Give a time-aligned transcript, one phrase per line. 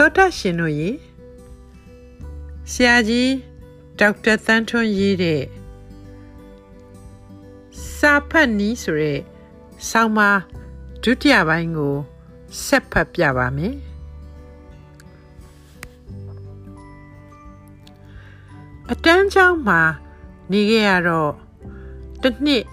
[0.00, 0.90] တောတရှင်တို့ရေ
[2.70, 3.32] ဆရာကြီး
[3.98, 5.42] ဒေါက်တာသန်းထွန်းရေးတဲ့
[7.96, 9.20] စာဖတ်နီးဆိုတဲ့
[9.90, 10.30] ဆောင်းပါ
[11.02, 11.94] ဒုတိယပိုင်းကို
[12.64, 13.76] ဆက်ဖတ်ပြပါမယ်
[18.90, 19.80] အတန်းချောင်းမှာ
[20.50, 21.32] နေခဲ့ရတော့
[22.22, 22.64] တစ်နှစ်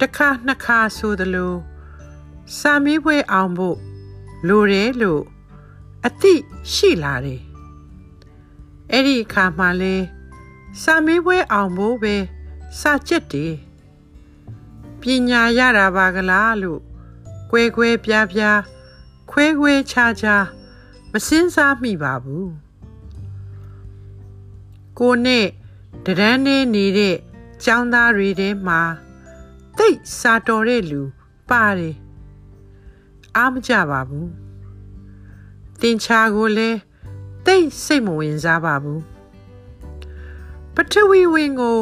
[0.00, 1.54] တစ်ခါနှစ်ခါဆိုသလို
[2.58, 3.78] စာမေးပွဲအောင်ဖို့
[4.48, 5.24] လိုတယ်လို့
[6.06, 6.34] အသိ
[6.72, 7.42] ရှိလာတယ်
[8.90, 9.94] အဲ့ဒီအခါမှလဲ
[10.82, 12.14] စာမေးပွဲအောင်ဖို့ပဲ
[12.80, 13.54] စာချက်တယ်
[15.00, 16.80] ပညာရတာပါကလားလို့
[17.50, 18.60] ကွဲကွဲပြားပြား
[19.30, 20.44] ခွဲခွဲခြားခြား
[21.12, 22.50] မစင်းစားမိပါဘူး
[24.98, 25.46] ကိုနဲ့
[26.04, 27.16] တရန်းနေနေတဲ့
[27.64, 28.80] ចောင်းသားတွေထဲမှာ
[29.78, 31.02] တိတ်စာတော်တဲ့လူ
[31.50, 31.96] ပါတယ်
[33.36, 34.43] အားမကြပါဘူး
[35.80, 36.78] တင်ချာကိုလည်း
[37.46, 39.02] တိတ်စိတ်မဝင်စားပါဘူး
[40.74, 41.78] ပထဝီဝင်ကို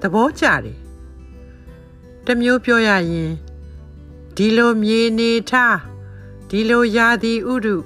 [0.00, 0.78] သဘောကျတယ်
[2.26, 3.32] တမျိုးပြောရရင်
[4.36, 5.78] ဒီလိုမြေနေထား
[6.50, 7.76] ဒီလိုရာသီဥတု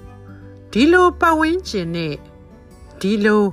[0.73, 2.15] ဒီလိုပတ်ဝန်းကျင်နဲ့
[3.01, 3.45] ဒီလို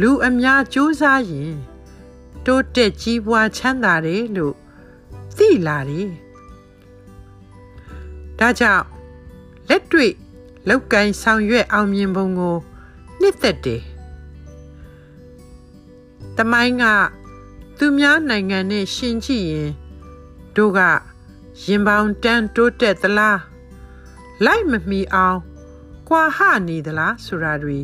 [0.00, 1.54] လူအများစူးစားရင်
[2.46, 4.54] တိုးတက်ကြီးပွားချမ်းသာတယ်လို့
[5.36, 6.10] သိလာတယ်
[8.38, 8.84] ဒါကြောင့်
[9.68, 10.12] လက်တွေ့
[10.68, 12.56] လောက်ကင်ဆောင်ရွက်အောင်မြင်ပုံကို
[13.20, 13.82] နှစ်သက်တယ်။
[16.36, 16.84] တမိုင်းက
[17.78, 19.70] သူများနိုင်ငံနဲ့ရှင်ကြည့်ရင်
[20.56, 20.80] တို့က
[21.64, 23.40] ရင်ပေါင်တန်းတိုးတက်သလား
[24.44, 25.38] လိုက်မမီအောင်
[26.08, 26.38] ကွာဟ
[26.68, 27.78] နေသလားဆိုတာတွေ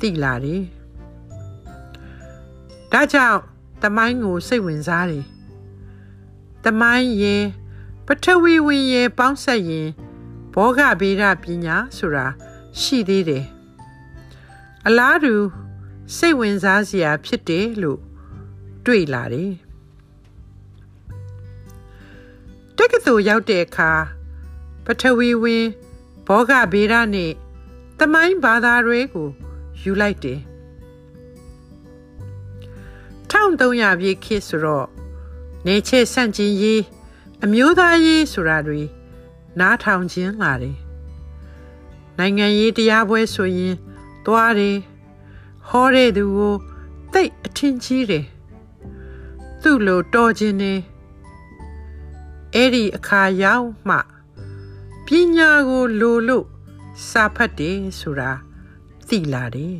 [0.00, 0.62] သိလာတယ်။
[2.92, 3.40] ဒါကြောင့်
[3.82, 5.24] တမိုင်းကိုစိတ်ဝင်စားတယ်။
[6.64, 7.44] တမိုင်းရဲ့
[8.06, 9.88] ပထဝီဝင်ရဲ့ပေါင်းဆက်ရင်
[10.54, 12.26] ဘောဂဗေဒပညာဆိုတာ
[12.80, 13.44] ရှိသေးတယ်
[14.86, 15.34] အလားတူ
[16.16, 18.00] စိတ်ဝင်စားစရာဖြစ်တယ်လို့
[18.84, 19.52] တွေ့လာတယ်
[22.76, 23.92] တက္ကသိုလ်ရောက်တဲ့အခါ
[24.84, 25.66] ပထဝီဝင်
[26.26, 27.32] ဘောဂဗေဒနဲ့
[27.98, 29.28] တမိုင်းဘာသာတွေကို
[29.82, 30.40] ယူလိုက်တယ်
[33.30, 34.86] 1300ပြည့်ခေတ်ဆိုတော့
[35.66, 36.82] နေချေဆန့်ကျင်ရေး
[37.44, 38.80] အမျိုးသားရေးဆိုတာတွေ
[39.60, 40.76] နားထောင်ခြင်းလာတယ်
[42.18, 43.74] နိုင်ငံရေးတရားပွဲဆိုရင်
[44.26, 44.76] သွားတယ်
[45.68, 46.54] ဟောတဲ့သူကို
[47.12, 48.26] တိတ်အထင်ကြီးတယ်
[49.62, 50.74] သူ့လိုတော်ခြင်းနေ
[52.54, 53.96] အဲ့ဒီအခါရောက်မှ
[55.06, 56.46] ပညာကိုလိုလို့
[57.08, 58.30] စာဖတ်တယ်ဆိုတာ
[59.08, 59.76] သိလာတယ်